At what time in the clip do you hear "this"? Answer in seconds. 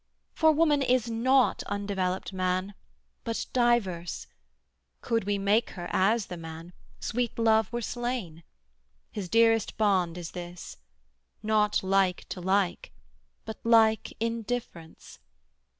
10.31-10.77